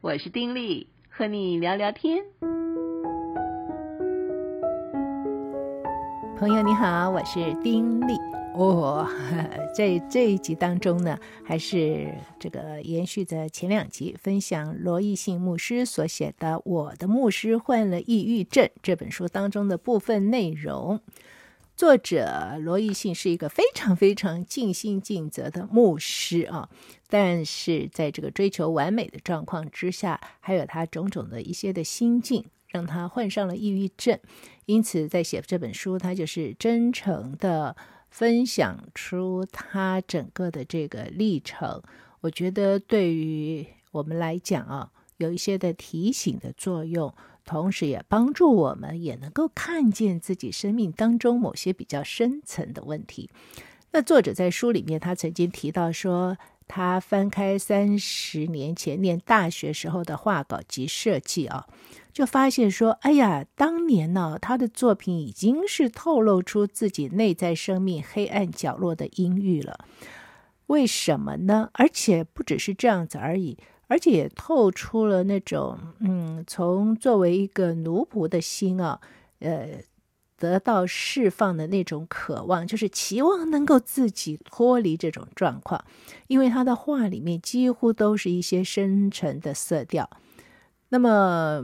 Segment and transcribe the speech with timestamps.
[0.00, 2.22] 我是丁力，和你聊聊天。
[6.38, 8.14] 朋友你好，我是丁力。
[8.54, 9.04] 哦，
[9.76, 21.00] 在这一集当中呢，还是这个延续着前两集，分享罗奕信牧师所写的《我的牧师患了抑郁症》这本书当中的部分内容。
[21.78, 26.68] 作者罗奕信是一个非常非常尽心尽责的牧师啊，
[27.08, 34.18] 但是在这个追求完美的状况之下，还有他种种的一些的心境，让他患上了抑郁症。
[34.66, 37.76] 因此，在写这本书，他就是真诚的
[38.10, 41.80] 分享出他整个的这个历程。
[42.22, 47.14] 我觉得对于我们来讲啊，有一些的提醒的作用。
[47.48, 53.30] 同时也帮助我们也能够看见自己生命当中某些比较深层的问题。
[53.92, 61.66] 那作者在书里面，他曾经提到说，他翻开三十年前念大学时候的画稿及设计啊，
[62.12, 69.86] 就发现说，哎呀，当年呢，他的作品已经是透露出自己内在生命黑暗角落的阴郁了。
[70.66, 71.70] 为什么呢？
[71.72, 73.56] 而且不只是这样子而已。
[73.88, 79.00] 而且也透出了那种，嗯，从作为一个奴仆的心啊，
[79.40, 79.80] 呃，
[80.36, 85.84] 得到释放的那种渴望，就是期望能够自己脱离这种状况。
[86.28, 90.08] 因为他的画里面几乎都是一些深沉的色调，
[90.90, 91.62] 那么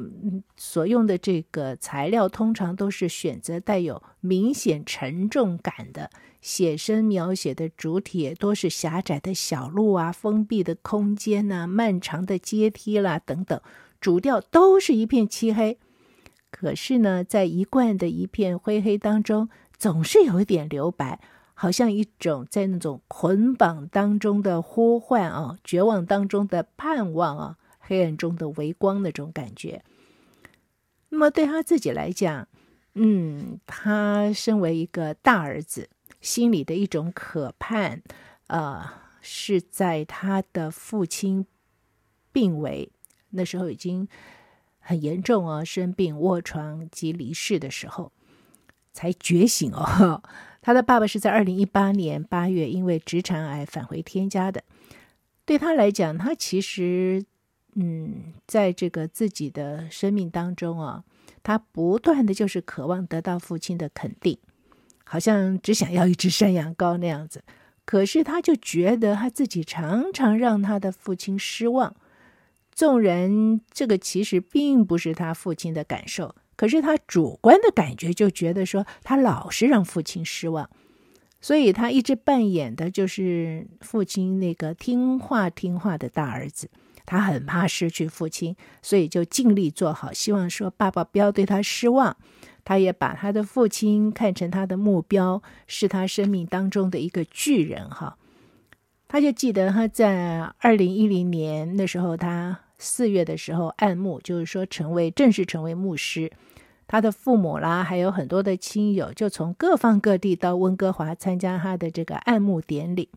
[0.56, 6.10] 所用的这个材料通常都是选择带有明显沉重感的。
[6.44, 13.58] 写生描写的主体多是狭窄的小路啊，封闭的空间呐、漫长的阶梯啦等等，
[13.98, 15.78] 主调都是一片漆黑。
[16.50, 21.18] 可是呢，在一贯的一片灰黑当中，总是有一点留白，
[21.54, 29.82] 好像一种在那种捆绑当中的呼唤啊，绝望当中的盼望啊，黑暗中的微光那种感觉。
[31.08, 32.46] 那么对他自己来讲，
[32.92, 35.88] 嗯，他身为一个大儿子。
[36.24, 38.00] 心里的一种渴盼，
[38.46, 38.82] 呃，
[39.20, 41.46] 是在他的父亲
[42.32, 42.90] 病危，
[43.28, 44.08] 那时候已经
[44.78, 48.10] 很严重哦，生病卧床及离世的时候，
[48.90, 50.22] 才觉醒哦。
[50.62, 54.64] 他的爸爸是在二零一八年八月因为直肠癌返回天家的。
[55.44, 57.26] 对他来讲，他其实，
[57.74, 61.04] 嗯，在这个自己的生命当中啊，
[61.42, 64.38] 他不断的就是渴望得到父亲的肯定。
[65.04, 67.44] 好像只想要一只山羊羔那样子，
[67.84, 71.94] 可是他就觉得他自己常常让他的父亲失望。
[72.72, 80.68] 纵然这个其实并不是他父亲的感受，可是他主观的感觉就觉得说他老是让父亲失望，
[81.40, 86.68] 所以他一直扮演的就是父亲那个听话听话的大儿子。
[87.06, 92.16] 他很怕失去父亲，所以就尽力做好，希望说爸爸不要对他失望。
[92.64, 98.16] 他也把他的父亲看成他的目标，是他生命当中的一个巨人哈。
[99.06, 106.32] 他就记得他在二零一零年那时候，他四月的时候按牧，就是说成为正式成为牧师。
[106.86, 113.10] 他的父母啦，还有很多的亲友，就从各方各地到温哥华参加他的这个按牧典礼。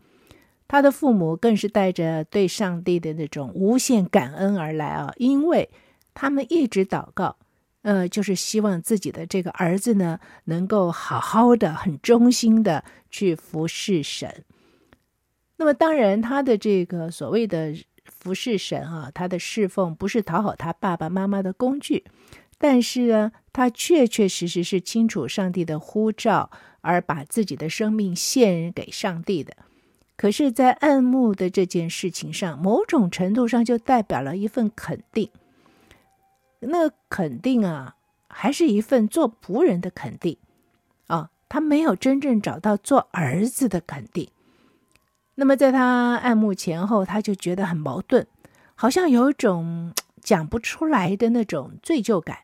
[0.68, 5.68] 他的父母更是带着对上帝的那种无限感恩而来啊，因为
[6.14, 7.36] 他们一直祷告。
[7.82, 14.44] 呃，就是希望自己的这个儿子呢，能够好好的、很忠心的去服侍神。
[15.56, 17.72] 那么，当然，他的这个所谓的
[18.04, 22.04] 服侍神啊，他的侍奉不是讨好他爸爸妈妈的工具，
[22.58, 26.50] 但是呢，他确确实实是清楚上帝的呼召，
[26.82, 29.56] 而把自己的生命献给上帝的。
[30.18, 35.30] 可是，在按牧的这件事情上，某种程度上就代表了一份肯定。
[36.58, 37.94] 那肯定啊，
[38.26, 40.36] 还是一份做仆人的肯定
[41.06, 44.28] 啊，他没有真正找到做儿子的肯定。
[45.36, 48.26] 那么在他按牧前后，他就觉得很矛盾，
[48.74, 52.38] 好像有一种讲不出来的那种罪疚感。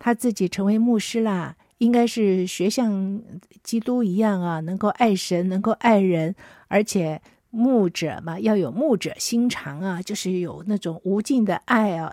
[0.00, 3.22] 他自己成为牧师啦，应该是学像
[3.62, 6.34] 基督一样啊，能够爱神，能够爱人，
[6.68, 7.20] 而且
[7.50, 12.12] 牧者嘛，要有牧者心肠啊，就是有那种无尽的爱啊。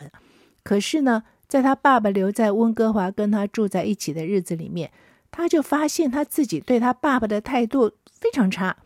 [0.63, 4.91] 可是呢，在他爸爸留在温哥华跟他住在一起的日子里面，
[5.31, 8.77] 他就发现他自己对他爸爸的态度非常差，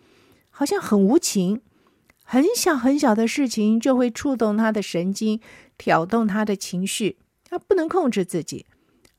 [0.49, 1.61] 好像很无情，
[2.23, 5.39] 很小很小的事情就会触动他的神经，
[5.77, 7.17] 挑动他的情绪，
[7.47, 8.65] 他不能控制自己，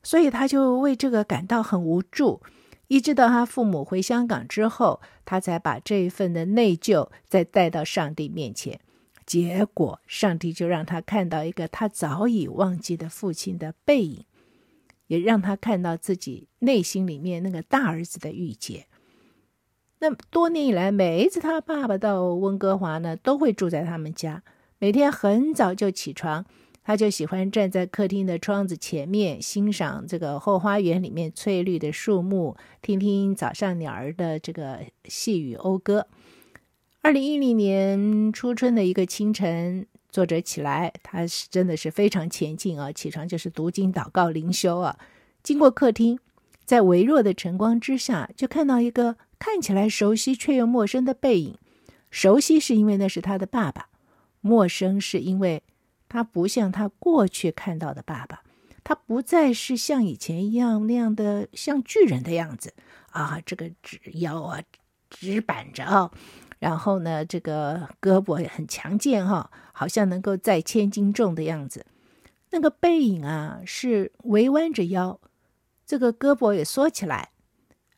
[0.03, 2.41] 所以他就为这个感到很无助。
[2.89, 8.79] 一直到他父母回香港之后，他才把这一份的内疚再带到上帝面前。
[9.25, 14.25] 结果上帝就让他看到一个他早已忘记的父亲的背影，
[15.05, 18.87] 也让他看到自己内心里面那个大儿子的郁结。
[19.99, 24.41] 那多年以来，每一次他爸爸到温哥华呢，都会住在他们家，
[24.79, 26.43] 每天很早就起床。
[26.89, 36.07] 他就喜欢站在客厅的窗子前面，欣赏这个后花园里面翠绿的树木，听听早上鸟儿的这个细语讴歌。
[37.03, 42.91] 二零一零年初春的一个清晨，作者起来，他是真的是非常前进啊！
[42.91, 44.97] 起床就是读经、祷告、灵修啊。
[45.43, 46.17] 经过客厅，
[46.65, 51.55] 在微弱的晨光之下，就看到一个看起来熟悉却又陌生的背影。
[52.09, 53.89] 熟悉是因为那是他的爸爸，
[54.41, 55.61] 陌生是因为。
[56.09, 58.41] 他不像他过去看到的爸爸，
[58.83, 62.73] 他不再是像以前一样那样的像巨人的样子
[63.11, 64.61] 啊，这个直腰啊
[65.09, 66.11] 直板着啊，
[66.59, 71.85] 然后呢，这个胳膊也很强健哈，好像能够载千斤重的样子。
[72.51, 75.19] 那个背影啊是微弯着腰，
[75.85, 77.29] 这个胳膊也缩起来，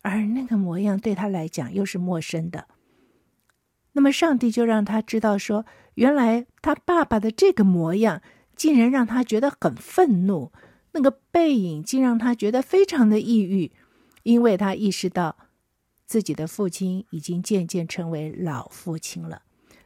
[0.01, 2.67] 而那个模样对他来讲又是陌生的。
[3.93, 5.65] 那么上帝就让他知道说。
[5.95, 8.21] 原来他爸爸的这个模样，
[8.55, 10.53] 竟然让他觉得很愤怒。
[10.93, 13.73] 那个背影竟让他觉得非常的抑郁，
[14.23, 15.35] 因为他意识到
[16.05, 19.41] 自己的父亲已经渐渐成为老父亲了。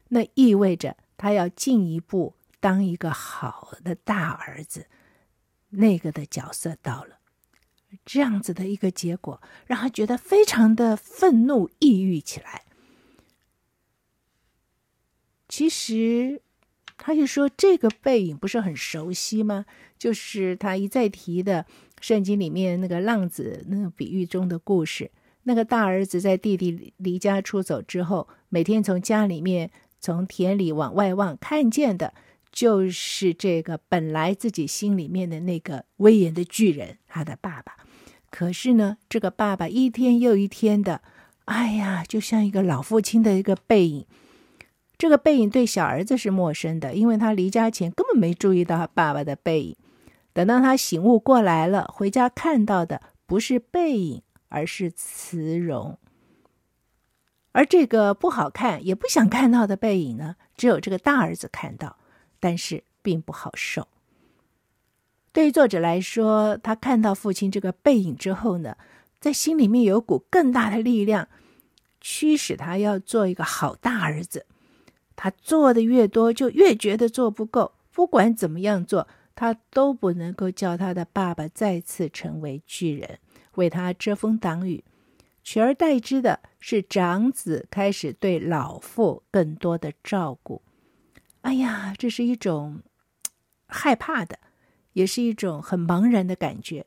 [0.10, 4.86] 那意味着他要进一步当一个好的大儿子，
[5.72, 7.18] 那个的角色到了。
[8.06, 12.64] 这样子的一个结果，让他觉得非常的愤怒、抑郁起来。
[15.56, 16.42] 其实，
[16.98, 19.66] 他就说这个背影不是很熟悉吗？
[19.98, 21.66] 就是他一再提的
[22.02, 25.10] 圣经里面那个浪子那个比喻中的故事。
[25.44, 29.72] 那个大儿子在弟弟离家出走之后，每天从家里面
[30.02, 32.13] 从田里往外望，看见的
[32.52, 37.78] 就是这个本来自己心里面的那个威严的巨人，他的爸爸。
[38.30, 41.02] 可是呢，这个爸爸一天又一天的，
[41.46, 44.06] 哎呀，就像一个老父亲的一个背影。
[44.97, 49.75] 这个背影对小儿子是陌生的，因为他离家前根本没注意到他爸爸的背影。
[50.33, 55.97] 等到他醒悟过来了，回家看到的不是背影，而是慈容。
[57.53, 61.97] 而这个不好看，也不想看到的背影呢，只有这个大儿子看到，
[62.39, 63.88] 但是并不好受。
[65.31, 68.75] 对于作者来说，他看到父亲这个背影之后呢，
[69.21, 71.30] 在心里面有股更大的力量，
[72.01, 74.45] 驱使他要做一个好大儿子。
[75.15, 77.73] 他做的越多，就越觉得做不够。
[77.91, 83.19] 不管怎么样做，他都不能够叫他的爸爸再次成为巨人，
[83.56, 84.83] 为他遮风挡雨。
[85.44, 90.62] 取而代之的是，长子开始对老父更多的照顾。
[91.41, 92.81] 哎呀，这是一种
[93.68, 94.39] 害怕的，
[94.94, 96.85] 也是一种很茫然的感觉。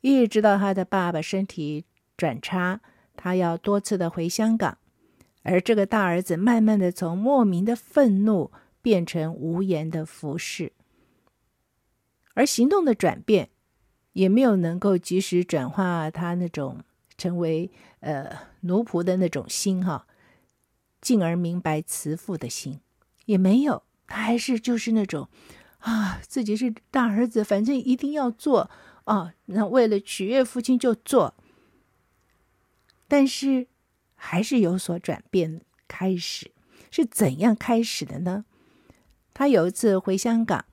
[0.00, 1.84] 一直到他的爸爸身体
[2.16, 2.80] 转差，
[3.16, 4.76] 他要多次的回香港。
[5.42, 8.52] 而这个大儿子慢慢的从莫名的愤怒
[8.82, 10.72] 变成无言的服侍，
[12.34, 13.48] 而行动的转变
[14.12, 16.84] 也没有能够及时转化他那种
[17.16, 17.70] 成为
[18.00, 20.06] 呃奴仆的那种心哈，
[21.00, 22.80] 进而明白慈父的心
[23.24, 25.26] 也没有，他还是就是那种
[25.78, 28.70] 啊自己是大儿子，反正一定要做
[29.04, 31.34] 啊，那为了取悦父亲就做，
[33.08, 33.68] 但是。
[34.22, 36.50] 还是有所转变，开始
[36.90, 38.44] 是怎样开始的呢？
[39.32, 40.66] 他有一次回香港，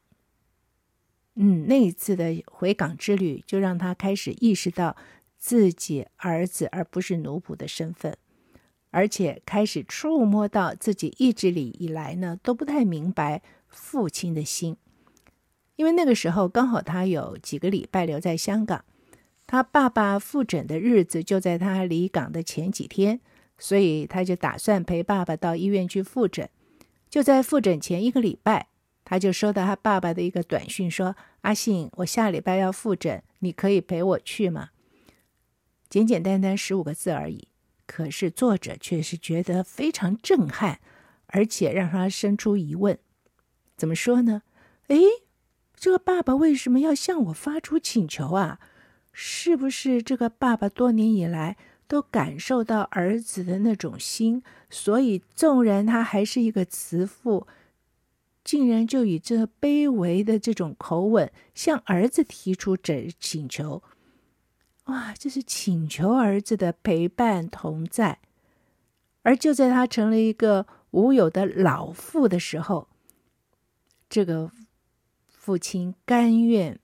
[1.36, 4.98] 嗯，那一次的回港之旅，就让他开始意识到
[5.38, 8.18] 自己儿子而不是奴仆的身份，
[8.92, 14.76] 而且开始触摸到自己一直以来呢都不太明白父亲的心，
[15.78, 18.84] 因为那个时候刚好他有几个礼拜留在香港，
[19.46, 23.22] 他爸爸复诊的日子就在他离港的前几天。
[23.58, 26.50] 所以他就打算陪爸爸到医院去复诊。
[27.10, 28.68] 就在复诊前一个礼拜，
[29.06, 34.70] 他就收到他爸爸的一个短讯，说：“阿信，我下礼拜要复诊，你可以陪我去吗？”
[35.90, 37.48] 简简单单十五个字而已，
[37.86, 40.80] 可是作者却是觉得非常震撼，
[41.28, 43.00] 而且让他生出疑问：
[43.78, 44.42] 怎么说呢？
[44.88, 45.02] 诶，
[45.74, 48.60] 这个爸爸为什么要向我发出请求啊？
[49.14, 51.56] 是不是这个爸爸多年以来，
[51.88, 57.48] 都感受到儿子的那种心，所以纵然他还是一个慈父，
[58.44, 63.82] 竟然就以这卑微的这种口吻向儿子提出这请求。
[64.86, 68.20] 哇，这是请求儿子的陪伴同在。
[69.24, 72.88] 而就在他成了一个无有的老父的时候，
[74.10, 74.52] 这个
[75.28, 76.80] 父亲甘愿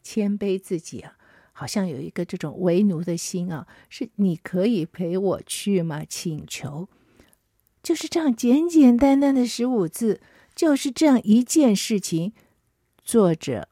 [0.00, 1.17] 谦卑自己啊，
[1.58, 6.04] 好像有一个这种为奴的心啊，是你可以陪我去吗？
[6.08, 6.88] 请求，
[7.82, 10.20] 就是这样简简单单的十五字，
[10.54, 12.32] 就是这样一件事情，
[13.02, 13.68] 作者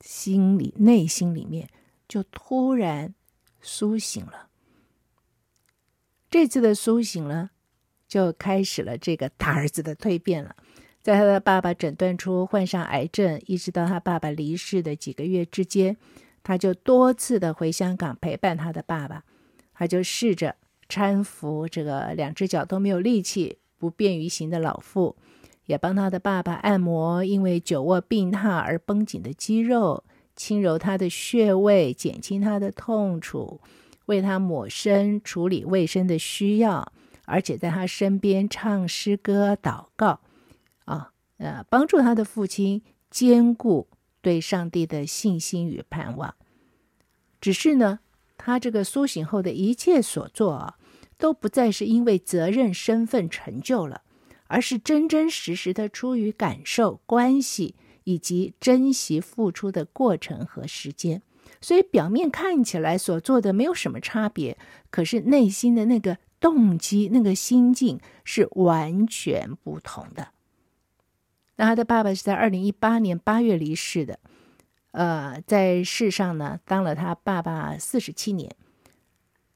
[0.00, 1.68] 心里内心里面
[2.06, 3.12] 就突然
[3.60, 4.48] 苏醒了。
[6.30, 7.50] 这次的苏醒了，
[8.06, 10.54] 就开始了这个大儿子的蜕变了。
[11.02, 15.96] 在他的爸爸诊断出患上癌症，一直到他爸爸离世的几个月之间，
[16.42, 19.24] 他就多次的回香港陪伴他的爸爸。
[19.74, 20.56] 他就试着
[20.88, 25.16] 搀扶这个两只脚都没有力气、不便于行的老父，
[25.66, 30.04] 也帮他的爸爸按摩因为久卧病榻而绷紧的肌肉，
[30.36, 33.60] 轻柔他的穴位，减轻他的痛楚。
[34.06, 36.92] 为他抹身，处理卫生的需要，
[37.24, 40.20] 而且在他身边唱诗歌、祷告，
[40.84, 43.86] 啊，呃，帮助他的父亲坚固
[44.22, 46.34] 对上帝的信心与盼望。
[47.40, 47.98] 只是呢，
[48.38, 50.78] 他这个苏醒后的一切所做啊，
[51.18, 54.02] 都不再是因为责任、身份、成就了，
[54.46, 57.74] 而是真真实实的出于感受、关系
[58.04, 61.20] 以及珍惜付出的过程和时间。
[61.60, 64.56] 所以表面看起来所做的没有什么差别，
[64.90, 70.28] 可是内心的那个动机、那个心境是完全不同的。
[71.62, 74.18] 那他的爸爸是在二零一八年八月离世的，
[74.90, 78.50] 呃，在世上呢当了他爸爸四十七年。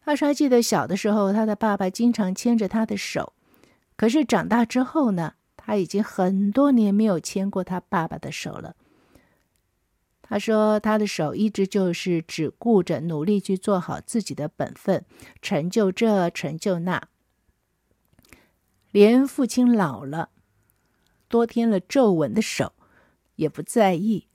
[0.05, 3.33] 他说还记得小的时候，他的爸爸经常牵着他的手，
[3.97, 8.77] 可是长大之后呢，他已经很多年没有牵过他爸爸的手了。
[10.23, 15.05] 他说：“他的手一直就是只顾着努力去做好自己的本分，
[15.43, 17.03] 成就这，成就那。
[18.93, 20.31] 连父亲老了，
[21.29, 22.73] 多添了皱纹的手，
[23.37, 24.27] 也不在意，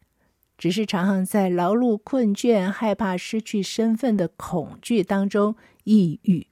[0.58, 6.48] 只是常常在劳碌困倦、害怕失去身份的恐惧当中抑郁，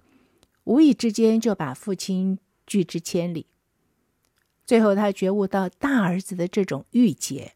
[0.64, 3.48] 无意之间就把父亲拒之千里。
[4.66, 7.54] 最后，他觉悟到大儿子的这种郁结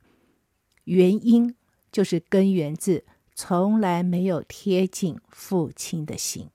[0.83, 1.55] 原因。”
[1.93, 6.49] 就是根源自从来没有贴近父亲的心，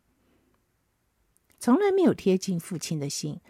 [1.61, 3.41] 从来没有贴近父亲的心，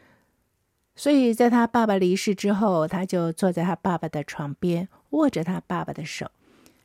[0.98, 6.30] 所以在他爸爸离世之后，他就坐在他爸爸的床边，握着他爸爸的手，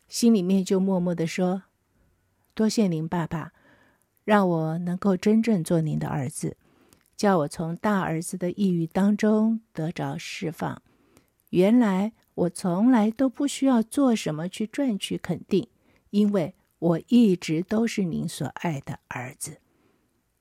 [0.08, 1.64] 心里面就默默地说
[2.54, 3.52] ：“多谢您，爸爸，
[4.24, 6.56] 让我能够真正做您的儿子，
[7.18, 10.82] 叫我从大儿子的抑郁当中得着释放。
[11.50, 15.68] 原来。”我从来都不需要做什么去赚取肯定，
[16.10, 19.60] 因为我一直都是您所爱的儿子。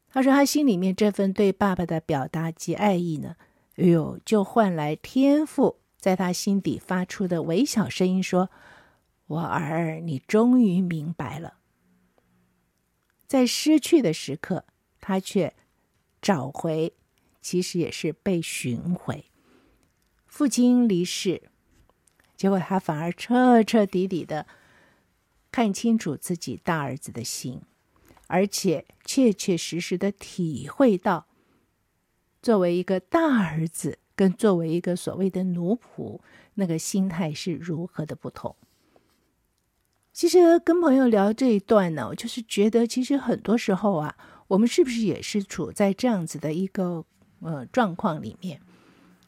[0.08, 3.36] 他说，他心里面这份对爸爸的表达及爱意呢，
[3.76, 8.50] 哎呦，就换来天父在他心底发出的微小声音说
[9.26, 11.54] ：“我儿，你终于明白了。”
[13.26, 14.66] 在失去的时刻，
[15.00, 15.54] 他却
[16.20, 16.92] 找回，
[17.40, 19.24] 其实也是被寻回。
[20.26, 21.42] 父亲离世。
[22.36, 24.46] 结果他反而彻彻底底的
[25.52, 27.62] 看清楚自己大儿子的心，
[28.26, 31.26] 而且切切实实的体会到，
[32.42, 36.18] 作为一个大儿子跟作为一个所谓的奴仆，
[36.54, 38.56] 那个心态是如何的不同。
[40.12, 44.14] 其实跟朋友聊这一段呢，我就是觉得，其实很多时候啊，
[44.48, 47.06] 我们是不是也是处在这样子的一个
[47.40, 48.60] 呃状况里面？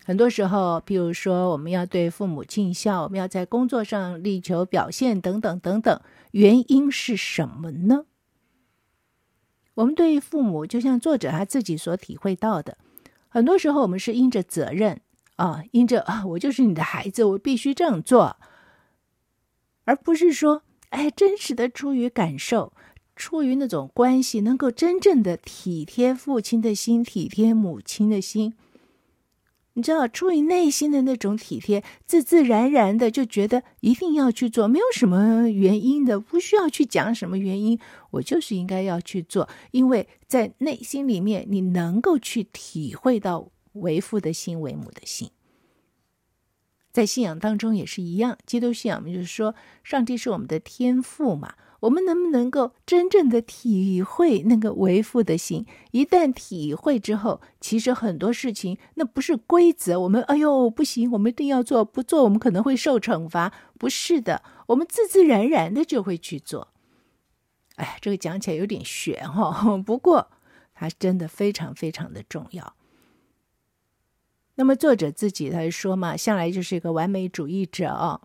[0.05, 5.99] 很多时候，譬如说，我们要对父母尽孝，我们要在工作上力求表现，等等等等，
[6.33, 8.05] 原因是什么呢？
[9.73, 12.77] 我们对父母，就像作者他自己所体会到的，
[13.35, 15.01] 很多时候我们是因着责任
[15.35, 18.37] 啊，因着啊，我就是你的孩子，我必须这样做，
[19.87, 22.73] 而不是说，哎，真实的出于感受，
[23.17, 28.55] 出于那种关系，能够真正的体贴父亲的心，体贴母亲的心。
[29.77, 37.79] 你知道，出于内心的那种体贴，自自然然的就觉得一定要去做，没有什么原因的，不需要去讲什么原因，
[38.13, 45.31] 我就是应该要去做，因为在内心里面，你能够去体会到为父的心、为母的心。
[46.93, 51.55] 在信仰当中也是一样，基督信仰就是说，上帝是我们的天父嘛。
[51.85, 55.67] 我们能不能够真正的体会那个为父的心？
[55.91, 60.01] 一旦体会之后，其实很多事情那不是规则。
[60.01, 63.53] 我们哎呦不行，我们一定要做，不做我们可能会受惩罚。
[63.79, 66.69] 不是的，我们自自然然的就会去做。
[67.77, 70.31] 哎，这个讲起来有点玄哈，不过
[70.75, 72.75] 它真的非常非常的重要。
[74.55, 78.23] 那么作者自己来说嘛，向来就是一个完美主义者哦。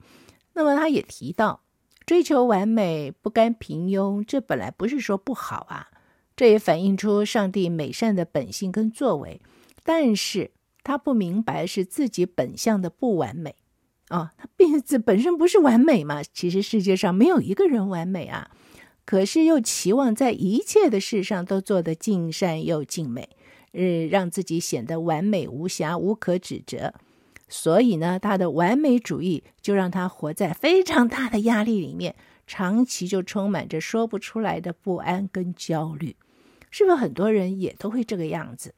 [0.54, 1.62] 那么他也提到，
[2.10, 5.90] 追求完美、不甘平庸，这本来不是说不好啊，
[6.36, 9.40] 这也反映出上帝美善的本性跟作为。
[9.84, 10.50] 但是
[10.82, 13.54] 他不明白是自己本相的不完美
[14.08, 16.24] 啊、他病子本身不是完美嘛？
[16.24, 18.50] 其实世界上没有一个人完美啊，
[19.06, 23.30] 可是又期望在一切的事上都做得尽善又尽美，
[23.74, 26.92] 呃，让自己显得完美无瑕、无可指责。
[27.50, 32.16] 所以呢，他的完美主义就让他活在非常大的压力里面，
[32.48, 36.16] 长期就充满着说不出来的不安跟焦虑。
[36.70, 38.76] 是不是很多人也都会这个样子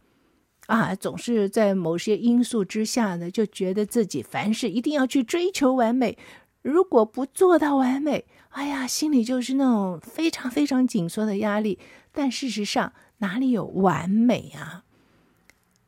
[0.67, 0.95] 啊？
[0.95, 6.17] 总是在某些因素之下呢，就觉得自己凡事一定要去追求完美，
[6.61, 11.77] 如果不做到完美，哎呀，心里就是那种非常非常紧缩的压力。
[12.13, 14.85] 但事实上，哪里有完美啊？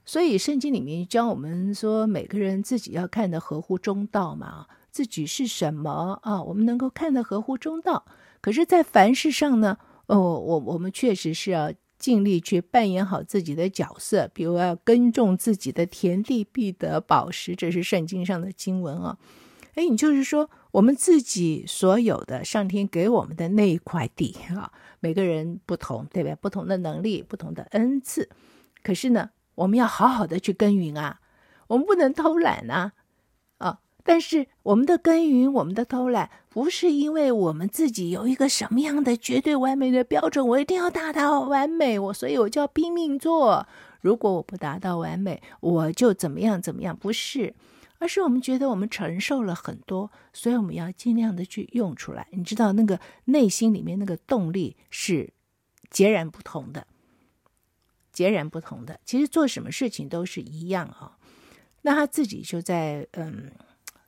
[0.06, 6.44] 所以圣经里面教我们说，每个人自己要看得合乎中道嘛，自己是什么啊？
[6.44, 8.06] 我们能够看得合乎中道。
[8.42, 19.18] 可是，在凡事上呢，哦，我我们确实是要尽力去扮演好自己的角色，比如要耕种自己的田地，必得饱食，这是圣经上的经文啊。
[19.76, 26.36] 哎，你就是说，我们自己所有的上天给我们的那一块地啊，每个人不同，对不对？
[26.36, 28.30] 不同的能力，不同的恩赐，
[28.84, 31.20] 可是呢，我们要好好的去耕耘啊，
[31.68, 32.94] 我们不能偷懒啊，
[33.60, 33.80] 啊！
[34.04, 43.66] 但是我们的耕耘，我们的偷懒，不是因为我们自己有一个什么样的绝对完美的标准，我一定要达到完美，我所以我就要拼命做。
[44.02, 46.98] 如果我不达到完美，我就怎么样怎么样？
[46.98, 47.56] 不是，
[48.00, 52.28] 而是我们觉得我们承受了很多，所以我们要尽量的去用出来。
[52.32, 55.32] 你知道，那个内心里面那个动力是
[55.90, 56.86] 截然不同的。
[58.14, 61.18] 截然不同的，其实做什么事情都是一样啊。
[61.82, 63.52] 那他自己就在嗯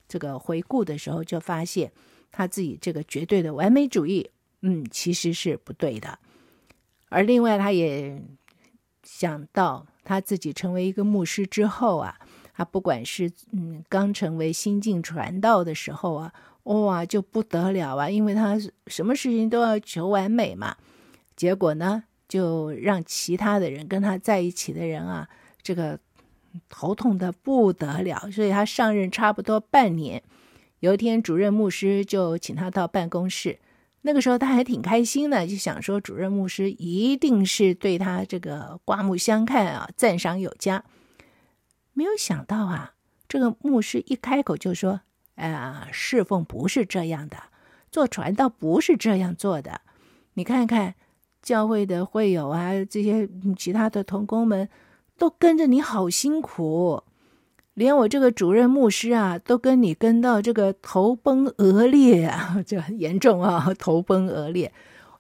[0.07, 1.91] 这个回顾的时候，就发现
[2.31, 4.29] 他自己这个绝对的完美主义，
[4.61, 6.19] 嗯，其实是不对的。
[7.09, 8.23] 而另外，他也
[9.03, 12.17] 想到他自己成为一个牧师之后啊，
[12.53, 20.77] 他不管是嗯刚成为新晋传道的时候啊，哇，就不得了啊，因为他什么事情都要求完美嘛。
[21.35, 25.29] 结果呢，就让其他的人跟他在一起的人啊，
[25.61, 25.99] 这个
[26.67, 28.29] 头痛的不得了。
[28.31, 30.23] 所以他上任差不多半年，
[30.79, 33.59] 有一天主任牧师就请他到办公室。
[34.01, 40.83] 那个时候他还挺开心的，就想说主任牧师一定是对他这个刮目相看啊，赞赏有加。
[41.93, 42.95] 没有想到啊，
[43.27, 45.01] 这个牧师一开口就说
[45.35, 47.37] ：“哎呀，侍奉不是这样的，
[47.91, 49.81] 做传道不是这样做的。
[50.33, 50.95] 你看看。”
[51.45, 54.67] 教会的会友啊，这些其他的同工们
[55.15, 57.03] 都跟着你好辛苦，
[57.75, 64.73] 连我这个主任牧师啊，都跟你跟到这个头崩额裂啊， 这很严重啊，头崩额裂。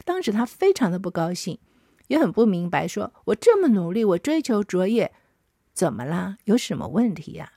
[0.03, 1.59] 当时他非常的不高兴，
[2.07, 5.11] 也很不明白说，说我这么努力，我追求卓越，
[5.73, 6.37] 怎么啦？
[6.45, 7.51] 有什么问题呀？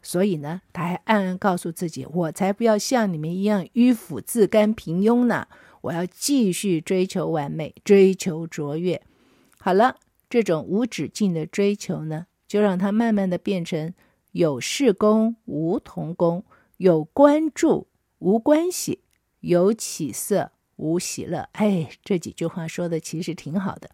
[0.00, 5.48] 所以呢，他还暗暗告诉自己，我才不要像你们一样迂腐自甘平庸呢。
[5.82, 9.02] 我要继续追求完美，追求卓越。
[9.58, 9.96] 好了，
[10.28, 13.92] 这种无止境的追求呢，就让它慢慢的变成
[14.32, 16.44] 有事功无同工，
[16.76, 17.88] 有关注
[18.18, 19.00] 无关系，
[19.40, 21.48] 有起色无喜乐。
[21.52, 23.90] 哎，这几句话说的其实挺好的，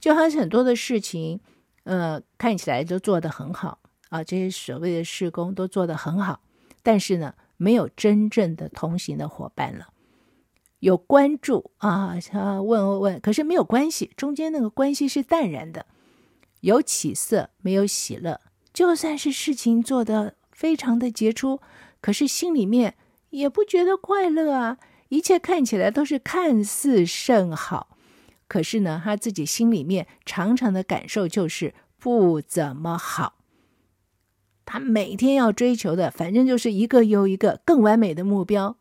[0.00, 1.40] 就好像很多的事情，
[1.84, 6.40] 呃，看起来都做得很好啊，这些所谓的事工都做得很好，
[6.82, 9.88] 但是呢，没有真正的同行的伙伴了。
[10.84, 15.86] 有关注啊，他问问问，可是没有关系，中间那个关系是淡然的。
[16.60, 18.42] 有起色，没有喜乐。
[18.74, 21.62] 就算是事情做得非常的杰出，
[22.02, 22.96] 可是心里面
[23.30, 24.76] 也不觉得快乐啊。
[25.08, 27.96] 一切看起来都是看似甚好，
[28.46, 33.36] 可是呢，他自己心里面常常的感受就是不怎么好。
[34.66, 38.76] 他每天要追求的，反正就是一个又一个更完美的目标。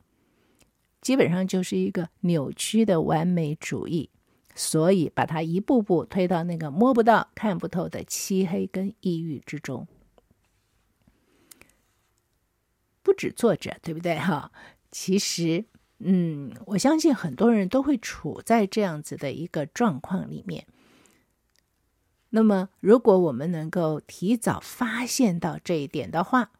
[1.04, 4.10] 基本上就是一个扭曲的完美主义，
[4.56, 9.86] 所以把它一步步推到那个摸不到、看不透的漆黑跟抑郁之中。
[13.02, 14.18] 不止作者，对不对？
[14.18, 14.50] 哈，
[14.92, 15.66] 其实，
[16.00, 20.66] 嗯，我相信很多人都会处在这样子的一个状况里面。
[22.30, 26.52] 那么，如果我们能够提早发现到这一点的话，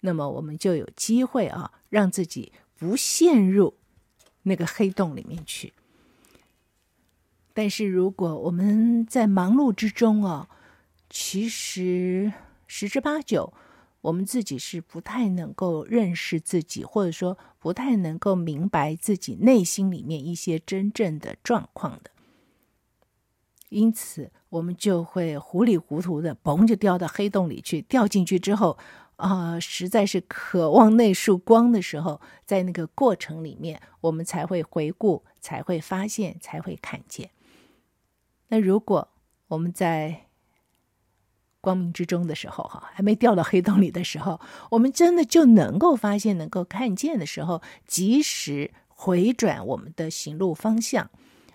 [0.00, 2.52] 那么我们就有机会啊，让自己。
[2.80, 3.74] 不陷入
[4.48, 5.72] 那个黑洞里面去。
[7.54, 10.48] 但是如果我们在忙碌之中哦，
[11.10, 12.32] 其实
[12.66, 13.52] 十之八九，
[14.00, 22.10] 我们自己是不太能够认识自己，或者说不太能够明白自己内心里面一些真正的状况的。
[23.70, 27.82] 因此，我们就会糊里糊涂的，嘣就掉到黑洞里去。
[27.82, 28.78] 掉进去之后，
[29.18, 37.30] 呃，实在是渴望那束光的时候，在那个过程里面，我们才会回顾，才会发现，才会看见。
[38.48, 39.08] 那如果
[39.48, 40.26] 我们在
[41.60, 51.10] 光明之中的时候，哈，还没掉到黑洞里的时候，我们真的就能够发现、能够看见的时候，及时回转我们的行路方向，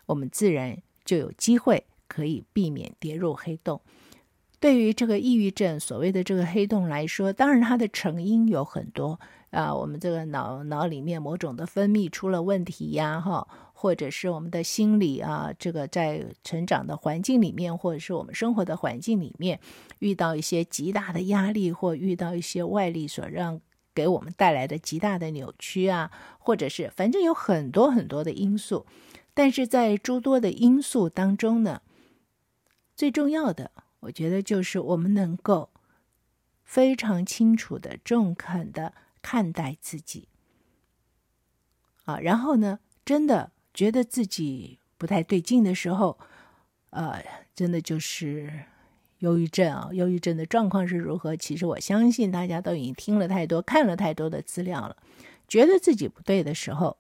[0.06, 1.86] 我们自然就有机会。
[2.06, 3.82] 可以避免跌入黑洞。
[4.64, 9.20] 对于这个抑郁症，所谓的这个黑洞来说，当然它的成因有很多
[9.52, 19.60] 啊，我们这个脑脑里面某种的分泌出了问题呀，哈，或者是我们的心理啊，这个在成长的环境里面，或者是我们生活的环境里面，
[20.00, 23.60] 遇到一些极大的压力，或遇到一些外力所让
[23.94, 28.86] 给我们带来的极大的扭曲啊，或者是反正有很多很多的因素，
[29.34, 31.82] 但是在诸多的因素当中呢。
[32.96, 33.72] 最重要的，
[34.04, 35.70] 我觉得就是我们能够
[36.64, 40.28] 非常清楚的、中肯的看待自己
[42.06, 46.18] 啊，然后呢，真的觉得自己不太对劲的时候，
[46.90, 47.24] 呃，
[47.56, 48.66] 真的就是
[49.20, 49.90] 忧郁症啊。
[49.94, 51.36] 忧郁症的状况是如何？
[51.38, 54.98] 其实我相信大家都已经听了太多、看了太多的资料了。
[55.48, 56.98] 觉得自己不对的时候，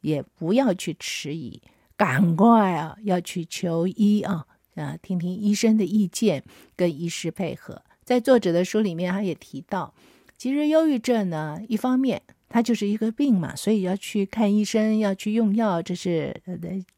[0.00, 1.62] 也不要去迟疑，
[1.96, 4.46] 赶快啊，要去求医啊。
[4.74, 6.42] 啊，听听医生的意见，
[6.76, 7.82] 跟医师配合。
[8.04, 9.94] 在作者的书里面，他也提到，
[10.36, 16.42] 其实忧郁症呢，一方面它就是一个病嘛，所以要去看医生，要去用药，这是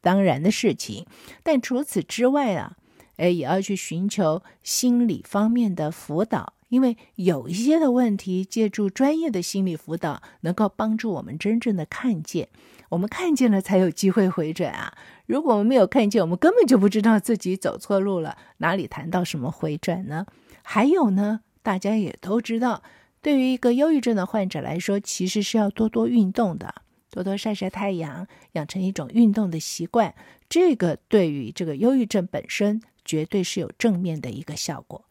[0.01, 1.05] 当然的事情。
[1.43, 2.75] 但除此之外啊，
[3.17, 12.49] 哎，也要去寻求心理方面的辅导，因为有一些的问题，借助专业的心理辅导，能够帮助我们真正的看见。
[12.89, 14.93] 我们看见了，才有机会回转啊。
[15.25, 20.25] 如果我们没有看见，我们根本就不知道自己走错路了，哪里谈到什么回转呢？
[20.61, 22.83] 还有呢，大家也都知道，
[23.21, 26.75] 对于一个忧郁症的患者来说，其实是要多多运动的，
[27.09, 30.13] 多多晒晒太阳，养成一种运动的习惯。
[30.47, 35.05] 这个对于这个忧郁症本身，绝对是有正面的一个效果。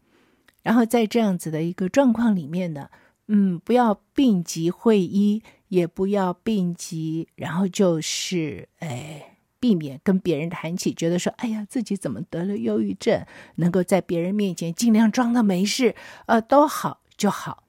[0.63, 2.89] 然后在这样子的一个状况里面呢，
[3.27, 9.31] 嗯，不要病急会医，也不要病急，然后就是哎。
[9.61, 13.25] 避免跟别人谈起，觉得说：“哎呀，自己怎么得了忧郁症？”
[13.57, 15.95] 能够在别人面前尽量装的没事，
[16.27, 17.65] 呃，都好就好，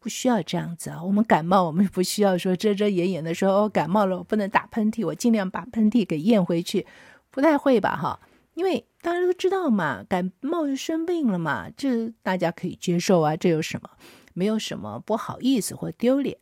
[0.00, 1.00] 不需要这样子啊。
[1.00, 6.84] 我们感冒，我们不需要说遮遮掩掩的说：“我、哦、感冒了，我不能打喷嚏，我尽量把喷嚏给咽回去。”
[7.30, 7.96] 不太会吧？
[7.96, 8.18] 哈，
[8.54, 13.90] 因为大家都知道嘛，感冒就生病了嘛，这大家可以接受啊，这有什么？
[14.34, 16.36] 没有什么不好意思或丢脸。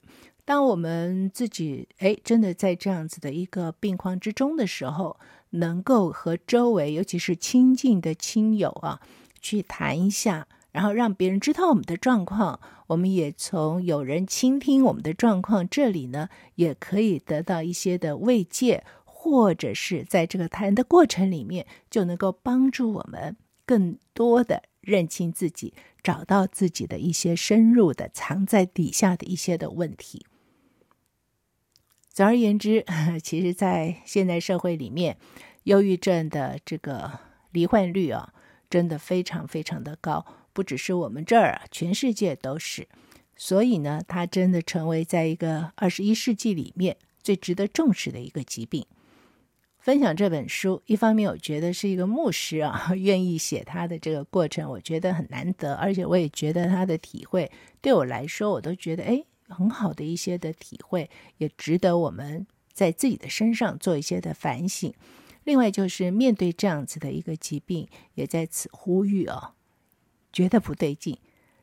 [0.46, 5.18] 当我们自己哎，真的在这样子的一个病况之中的时候，
[5.50, 9.00] 能够和周围，尤其是亲近的亲友啊，
[9.40, 30.26] 去谈一下，然后让别人知道我们的状况，我们也从有人倾听我们的状况这里呢，也可以得到一些的慰藉，或者是在这个谈的过程里面，就能够帮助我们更多的认清自己，找到自己的一些深入的藏在底下的一些的问题。
[32.14, 32.84] 总而言之，
[33.24, 35.16] 其实，在现代社会里面，
[35.64, 37.10] 忧郁症的这个
[37.50, 38.32] 罹患率啊，
[38.70, 42.86] 真的非常非常的高，不只是我们这儿啊，全世界都是。
[43.34, 48.86] 所以呢，它真的成为在一个二十一世纪里面最值得重视的一个疾病。
[49.80, 57.50] 分享这本书，一方面我觉得是一个牧师啊， 愿意写他的这个过程，我觉得很难得，而且我也觉得他的体会
[57.82, 59.24] 对我来说，我都觉得哎。
[59.48, 64.92] 很好的一些的体会，也值得我们在自己的身上做一些的反省。
[65.44, 69.52] 另外，就是面对这样子的一个疾病，也在此呼吁哦，
[70.32, 71.18] 觉得不对劲，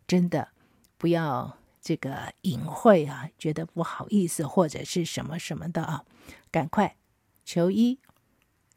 [0.06, 0.50] 真的
[0.98, 6.06] 不要这个隐晦啊，觉得不好意思或者是什么什么的啊，
[6.52, 6.96] 赶快
[7.44, 8.00] 求医，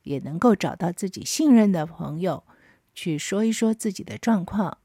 [0.05, 2.45] 也能够找到自己信任的朋友
[2.95, 4.79] 去说一说自己的状况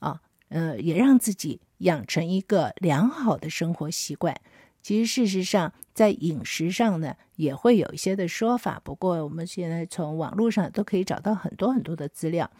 [0.00, 1.62] 啊，呃，也让自己。
[1.84, 4.38] 养成一个良好的生活习惯，
[4.82, 8.80] 其实事实上在饮食上呢，也会有一些的说法。
[8.84, 12.50] 不过我们现在从网络上都可以找到很多很多的资料。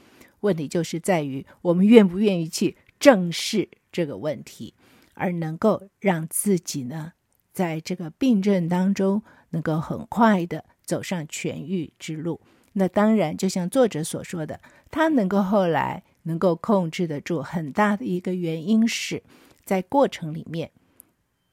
[0.40, 4.74] 问题就是在于我们愿不愿意去正视这个问题，
[5.14, 7.12] 而能够让自己呢，
[7.52, 12.40] 在这个病症当中能够很快的走上痊愈之路。
[12.74, 14.60] 那当然，就像作者所说的，
[14.90, 19.22] 他能够后来能够控制得住，很大的一个原因是
[19.64, 20.70] 在过程里面，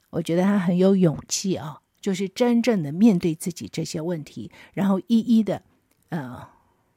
[0.10, 5.62] 我觉得他很有勇气啊、哦，就是真正的面对自己这些问题，然后一一的
[6.10, 6.50] 呃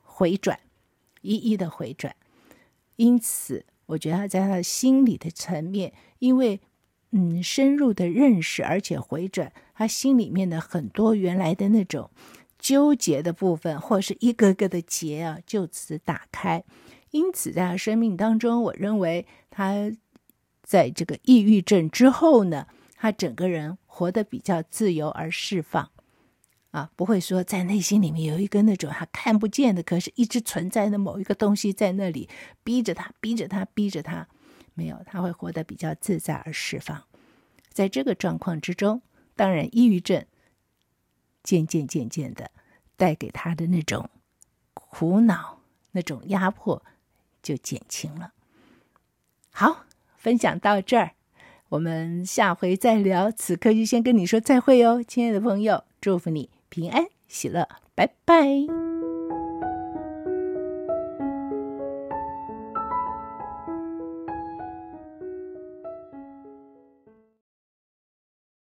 [0.03, 0.59] 回转，
[1.21, 2.17] 一一的回转。
[2.97, 6.61] 因此，我觉得他在他的心理的层面，因为
[7.11, 12.11] 嗯深入的认识，而且回转他心里面的很多原来的那种
[12.59, 16.65] 纠结的部分，或是一个个的结啊，就此打开。
[17.15, 19.93] 因此，在他生命当中，我认为他
[20.65, 25.93] 在这个抑郁症之后呢，他整个人活得比较自由而释放，
[26.73, 32.29] 啊，不会说在内心里面有一个那种他看不见的，可是一直存在的某一个东西在那里
[32.65, 34.27] 逼着他，逼着他，逼着他，
[34.75, 37.05] 没有，他会活得比较自在而释放。
[37.73, 39.03] 在这个状况之中，
[39.37, 40.27] 当然，抑郁症
[41.45, 42.51] 渐渐渐渐的
[42.97, 44.11] 带给他的那种
[44.73, 45.61] 苦恼、
[45.93, 46.85] 那种压迫。
[47.45, 48.33] 就减轻了。
[49.53, 49.85] 好，
[50.17, 51.13] 分享到这儿，
[51.69, 53.31] 我们下回再聊。
[53.31, 58.94] 此刻就先跟你说再会哦，亲爱的朋友，祝福你平安喜乐，拜拜。